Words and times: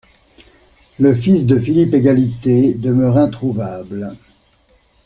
Le 0.99 1.13
fils 1.13 1.45
de 1.45 1.59
Philippe-Égalité 1.59 2.73
demeure 2.73 3.17
introuvable. 3.19 4.17